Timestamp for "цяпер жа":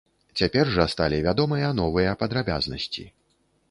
0.39-0.87